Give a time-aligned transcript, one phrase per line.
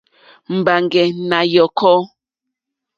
[0.57, 1.95] Mbàŋɡɛ̀ nà yɔ̀kɔ́.